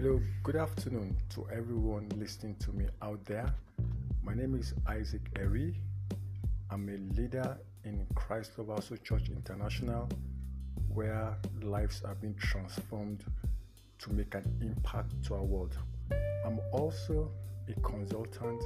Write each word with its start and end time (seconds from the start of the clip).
Hello, 0.00 0.20
good 0.44 0.54
afternoon 0.54 1.16
to 1.28 1.44
everyone 1.52 2.08
listening 2.14 2.54
to 2.60 2.70
me 2.70 2.86
out 3.02 3.24
there. 3.24 3.52
My 4.22 4.32
name 4.32 4.54
is 4.54 4.72
Isaac 4.86 5.22
Eri. 5.36 5.74
I'm 6.70 6.88
a 6.88 7.20
leader 7.20 7.58
in 7.82 8.06
Christ 8.14 8.60
Love 8.60 8.88
Church 9.02 9.28
International, 9.28 10.08
where 10.94 11.36
lives 11.62 12.02
are 12.04 12.14
being 12.14 12.36
transformed 12.36 13.24
to 13.98 14.12
make 14.12 14.36
an 14.36 14.44
impact 14.62 15.20
to 15.24 15.34
our 15.34 15.42
world. 15.42 15.76
I'm 16.46 16.60
also 16.70 17.32
a 17.66 17.80
consultant. 17.80 18.62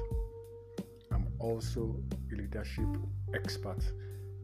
I'm 1.11 1.27
also 1.39 1.97
a 2.31 2.37
leadership 2.37 2.89
expert. 3.33 3.81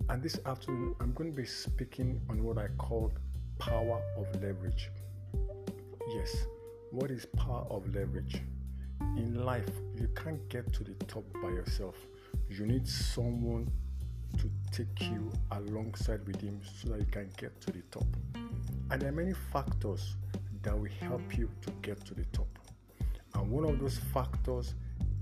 And 0.08 0.22
this 0.22 0.40
afternoon, 0.46 0.94
I'm 1.00 1.12
going 1.12 1.30
to 1.30 1.36
be 1.36 1.46
speaking 1.46 2.18
on 2.30 2.42
what 2.42 2.56
I 2.56 2.68
call 2.78 3.12
power 3.58 4.00
of 4.16 4.42
leverage. 4.42 4.88
Yes, 6.14 6.46
what 6.90 7.10
is 7.10 7.26
power 7.26 7.66
of 7.70 7.86
leverage? 7.94 8.42
In 9.16 9.44
life, 9.44 9.70
you 9.94 10.08
can't 10.16 10.48
get 10.48 10.72
to 10.72 10.84
the 10.84 10.94
top 11.04 11.24
by 11.42 11.48
yourself. 11.48 11.96
You 12.48 12.66
need 12.66 12.88
someone 12.88 13.70
to 14.38 14.50
take 14.72 15.02
you 15.02 15.30
alongside 15.52 16.26
with 16.26 16.40
him 16.40 16.60
so 16.80 16.90
that 16.90 17.00
you 17.00 17.06
can 17.06 17.30
get 17.36 17.60
to 17.62 17.72
the 17.72 17.82
top. 17.90 18.06
And 18.90 19.02
there 19.02 19.08
are 19.10 19.12
many 19.12 19.34
factors 19.52 20.16
that 20.62 20.78
will 20.78 20.90
help 21.00 21.36
you 21.36 21.50
to 21.62 21.70
get 21.82 22.04
to 22.06 22.14
the 22.14 22.24
top. 22.26 22.48
And 23.34 23.50
one 23.50 23.64
of 23.64 23.78
those 23.78 23.98
factors 24.12 24.74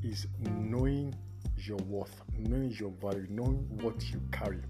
is 0.03 0.27
knowing 0.41 1.15
your 1.57 1.79
worth, 1.79 2.23
knowing 2.39 2.71
your 2.79 2.91
value, 2.91 3.27
knowing 3.29 3.67
what 3.83 4.03
you 4.11 4.21
carry. 4.31 4.61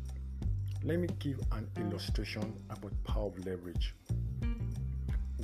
Let 0.83 0.99
me 0.99 1.09
give 1.19 1.41
an 1.53 1.69
illustration 1.77 2.55
about 2.71 2.93
power 3.05 3.27
of 3.27 3.45
leverage. 3.45 3.95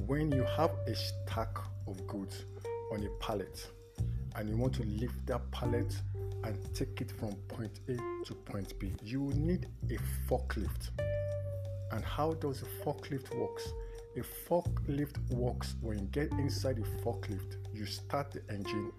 When 0.06 0.32
you 0.32 0.44
have 0.56 0.72
a 0.88 0.94
stack 0.96 1.56
of 1.86 2.06
goods 2.08 2.44
on 2.90 3.04
a 3.04 3.08
pallet 3.24 3.68
and 4.34 4.48
you 4.48 4.56
want 4.56 4.74
to 4.74 4.82
lift 4.82 5.24
that 5.26 5.48
pallet 5.52 5.94
and 6.42 6.74
take 6.74 7.00
it 7.00 7.12
from 7.12 7.34
point 7.46 7.78
A 7.88 7.96
to 8.26 8.34
point 8.44 8.76
B, 8.80 8.92
you 9.02 9.22
will 9.22 9.36
need 9.36 9.68
a 9.90 9.98
forklift. 10.28 10.90
And 11.92 12.04
how 12.04 12.32
does 12.32 12.62
a 12.62 12.84
forklift 12.84 13.32
works? 13.38 13.68
A 14.16 14.20
forklift 14.20 15.18
works 15.30 15.76
when 15.80 15.98
you 16.00 16.04
get 16.06 16.32
inside 16.32 16.76
the 16.76 17.02
forklift, 17.04 17.58
you 17.72 17.86
start 17.86 18.32
the 18.32 18.42
engine 18.52 18.90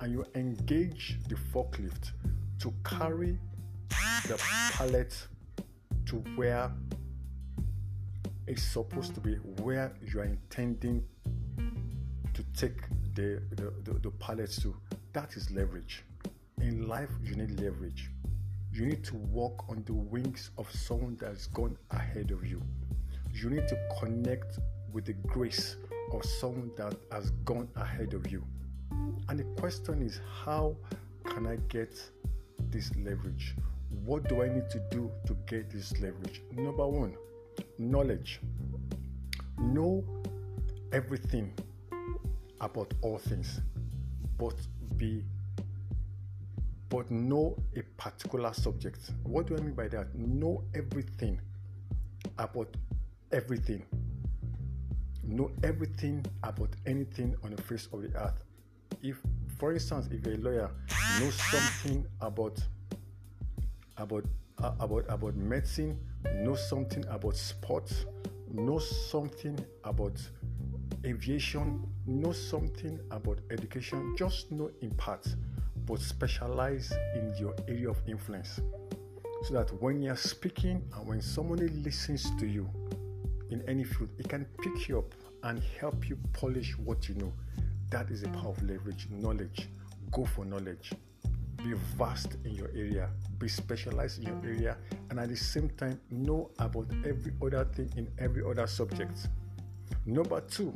and 0.00 0.12
you 0.12 0.24
engage 0.36 1.18
the 1.28 1.34
forklift 1.34 2.12
to 2.60 2.72
carry 2.84 3.36
the 4.28 4.40
pallet 4.72 5.26
to 6.06 6.16
where 6.36 6.70
it's 8.52 8.62
supposed 8.62 9.14
to 9.14 9.20
be, 9.20 9.36
where 9.62 9.94
you 10.02 10.20
are 10.20 10.24
intending 10.24 11.02
to 12.34 12.42
take 12.54 12.82
the, 13.14 13.40
the, 13.52 13.72
the, 13.82 13.98
the 13.98 14.10
pallets 14.10 14.60
to. 14.60 14.76
That 15.14 15.34
is 15.36 15.50
leverage. 15.50 16.04
In 16.60 16.86
life, 16.86 17.08
you 17.24 17.34
need 17.34 17.58
leverage. 17.58 18.10
You 18.70 18.84
need 18.84 19.04
to 19.04 19.16
walk 19.16 19.64
on 19.70 19.82
the 19.86 19.94
wings 19.94 20.50
of 20.58 20.70
someone 20.70 21.16
that's 21.18 21.46
gone 21.46 21.78
ahead 21.92 22.30
of 22.30 22.46
you. 22.46 22.60
You 23.32 23.48
need 23.48 23.66
to 23.68 23.78
connect 23.98 24.58
with 24.92 25.06
the 25.06 25.14
grace 25.14 25.76
of 26.12 26.22
someone 26.22 26.72
that 26.76 26.94
has 27.10 27.30
gone 27.46 27.68
ahead 27.76 28.12
of 28.12 28.30
you. 28.30 28.44
And 29.30 29.40
the 29.40 29.44
question 29.58 30.02
is, 30.02 30.20
how 30.44 30.76
can 31.24 31.46
I 31.46 31.56
get 31.70 31.98
this 32.68 32.94
leverage? 32.96 33.54
What 34.04 34.28
do 34.28 34.42
I 34.42 34.50
need 34.50 34.68
to 34.68 34.82
do 34.90 35.10
to 35.26 35.34
get 35.46 35.70
this 35.70 35.98
leverage? 36.00 36.42
Number 36.52 36.86
one, 36.86 37.14
knowledge. 37.78 38.40
Know 39.58 40.04
everything 40.92 41.52
about 42.60 42.92
all 43.02 43.18
things, 43.18 43.60
but 44.38 44.54
be 44.96 45.24
but 46.88 47.10
know 47.10 47.56
a 47.74 47.82
particular 47.96 48.52
subject. 48.52 49.12
What 49.22 49.46
do 49.46 49.56
I 49.56 49.60
mean 49.60 49.72
by 49.72 49.88
that? 49.88 50.14
Know 50.14 50.62
everything 50.74 51.40
about 52.38 52.68
everything. 53.32 53.82
Know 55.24 55.50
everything 55.62 56.22
about 56.42 56.68
anything 56.84 57.34
on 57.42 57.54
the 57.56 57.62
face 57.62 57.88
of 57.94 58.02
the 58.02 58.14
earth. 58.14 58.44
If, 59.02 59.16
for 59.58 59.72
instance, 59.72 60.08
if 60.10 60.26
a 60.26 60.36
lawyer, 60.42 60.70
know 61.18 61.30
something 61.30 62.06
about 62.20 62.58
about 63.96 64.24
about 64.62 65.04
about 65.08 65.36
medicine, 65.36 65.98
know 66.34 66.54
something 66.54 67.04
about 67.08 67.36
sports, 67.36 68.06
know 68.52 68.78
something 68.78 69.58
about 69.84 70.20
aviation, 71.04 71.86
know 72.06 72.32
something 72.32 72.98
about 73.10 73.40
education. 73.50 74.14
Just 74.16 74.50
know 74.52 74.70
in 74.80 74.90
part, 74.92 75.26
but 75.86 76.00
specialize 76.00 76.92
in 77.14 77.34
your 77.38 77.54
area 77.68 77.90
of 77.90 78.00
influence, 78.06 78.60
so 79.44 79.54
that 79.54 79.70
when 79.82 80.02
you're 80.02 80.16
speaking 80.16 80.82
and 80.96 81.06
when 81.06 81.20
somebody 81.20 81.68
listens 81.68 82.30
to 82.38 82.46
you 82.46 82.68
in 83.50 83.62
any 83.68 83.84
field, 83.84 84.10
it 84.18 84.28
can 84.28 84.44
pick 84.60 84.88
you 84.88 84.98
up 84.98 85.14
and 85.44 85.62
help 85.80 86.08
you 86.08 86.16
polish 86.32 86.78
what 86.78 87.08
you 87.08 87.14
know. 87.16 87.32
That 87.90 88.10
is 88.10 88.22
a 88.22 88.28
power 88.28 88.50
of 88.50 88.62
leverage, 88.62 89.08
knowledge. 89.10 89.68
Go 90.12 90.24
for 90.24 90.44
knowledge 90.44 90.92
be 91.62 91.74
vast 91.96 92.36
in 92.44 92.54
your 92.54 92.68
area, 92.74 93.08
be 93.38 93.48
specialized 93.48 94.18
in 94.18 94.26
your 94.26 94.36
mm. 94.36 94.46
area, 94.46 94.76
and 95.10 95.18
at 95.18 95.28
the 95.28 95.36
same 95.36 95.68
time 95.70 96.00
know 96.10 96.50
about 96.58 96.86
every 97.04 97.32
other 97.42 97.64
thing 97.64 97.90
in 97.96 98.08
every 98.18 98.42
other 98.48 98.66
subject. 98.66 99.28
Number 100.06 100.40
two, 100.40 100.74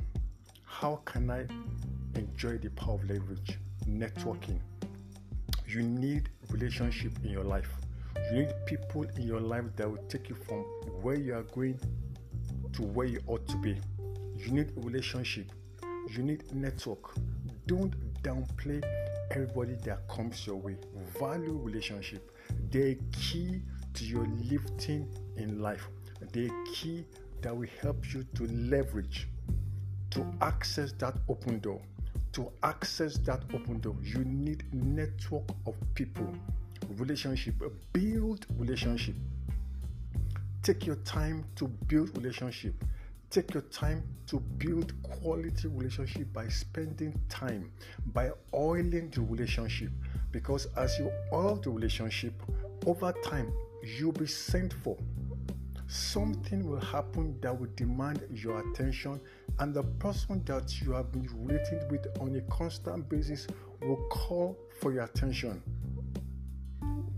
how 0.64 1.00
can 1.04 1.30
I 1.30 1.46
enjoy 2.14 2.58
the 2.58 2.70
power 2.70 2.94
of 2.94 3.08
leverage? 3.08 3.58
Networking. 3.88 4.58
You 5.66 5.82
need 5.82 6.28
relationship 6.50 7.12
in 7.24 7.30
your 7.30 7.44
life. 7.44 7.70
You 8.30 8.40
need 8.40 8.52
people 8.66 9.02
in 9.16 9.22
your 9.22 9.40
life 9.40 9.64
that 9.76 9.90
will 9.90 10.04
take 10.08 10.28
you 10.28 10.36
from 10.36 10.60
where 11.02 11.16
you 11.16 11.34
are 11.34 11.42
going 11.42 11.78
to 12.72 12.82
where 12.82 13.06
you 13.06 13.20
ought 13.26 13.46
to 13.48 13.56
be. 13.56 13.76
You 14.36 14.52
need 14.52 14.72
relationship. 14.76 15.50
You 16.10 16.22
need 16.22 16.54
network. 16.54 17.14
Don't 17.66 17.94
downplay 18.26 18.82
everybody 19.30 19.74
that 19.84 20.06
comes 20.08 20.46
your 20.46 20.56
way. 20.56 20.76
Value 21.18 21.58
relationship. 21.62 22.36
They're 22.70 22.96
key 23.12 23.62
to 23.94 24.04
your 24.04 24.26
lifting 24.50 25.08
in 25.36 25.60
life. 25.60 25.86
They're 26.32 26.50
key 26.72 27.04
that 27.42 27.56
will 27.56 27.68
help 27.82 28.12
you 28.12 28.24
to 28.34 28.46
leverage, 28.48 29.28
to 30.10 30.26
access 30.40 30.92
that 30.98 31.14
open 31.28 31.60
door. 31.60 31.80
To 32.32 32.50
access 32.62 33.16
that 33.18 33.42
open 33.54 33.78
door, 33.80 33.96
you 34.02 34.24
need 34.24 34.64
network 34.74 35.48
of 35.66 35.74
people, 35.94 36.34
relationship, 36.96 37.54
build 37.92 38.44
relationship. 38.58 39.14
Take 40.62 40.84
your 40.84 40.96
time 40.96 41.44
to 41.54 41.68
build 41.68 42.14
relationship 42.16 42.74
Take 43.30 43.54
your 43.54 43.64
time 43.64 44.02
to 44.28 44.40
build 44.40 44.92
quality 45.02 45.68
relationship 45.68 46.32
by 46.32 46.48
spending 46.48 47.20
time, 47.28 47.70
by 48.12 48.30
oiling 48.54 49.10
the 49.10 49.20
relationship. 49.20 49.90
Because 50.30 50.66
as 50.76 50.98
you 50.98 51.10
oil 51.32 51.56
the 51.56 51.70
relationship, 51.70 52.34
over 52.86 53.12
time 53.24 53.52
you'll 53.82 54.12
be 54.12 54.26
sent 54.26 54.72
for. 54.72 54.96
Something 55.88 56.68
will 56.68 56.80
happen 56.80 57.38
that 57.42 57.58
will 57.58 57.68
demand 57.76 58.22
your 58.32 58.58
attention, 58.70 59.20
and 59.60 59.72
the 59.72 59.84
person 59.84 60.42
that 60.44 60.80
you 60.80 60.92
have 60.92 61.12
been 61.12 61.28
relating 61.34 61.86
with 61.88 62.06
on 62.20 62.34
a 62.36 62.40
constant 62.52 63.08
basis 63.08 63.46
will 63.82 64.04
call 64.08 64.58
for 64.80 64.92
your 64.92 65.04
attention. 65.04 65.62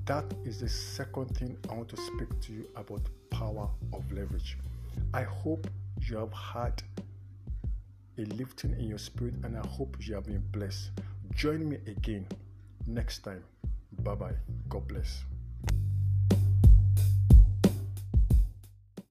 That 0.05 0.25
is 0.45 0.61
the 0.61 0.69
second 0.69 1.37
thing 1.37 1.57
I 1.71 1.75
want 1.75 1.89
to 1.91 1.97
speak 1.97 2.41
to 2.41 2.53
you 2.53 2.67
about 2.77 3.03
power 3.31 3.69
of 3.93 4.11
leverage. 4.13 4.59
I 5.15 5.23
hope 5.23 5.67
you 6.03 6.17
have 6.19 6.33
had 6.33 6.83
a 8.19 8.23
lifting 8.35 8.73
in 8.73 8.89
your 8.89 8.99
spirit, 8.99 9.35
and 9.45 9.57
I 9.57 9.67
hope 9.67 9.97
you 10.01 10.15
have 10.15 10.27
been 10.27 10.43
blessed. 10.53 10.91
Join 11.35 11.69
me 11.69 11.77
again 11.87 12.27
next 12.87 13.21
time. 13.21 13.45
Bye 14.03 14.15
bye. 14.15 14.35
God 14.69 14.89
bless. 14.89 15.25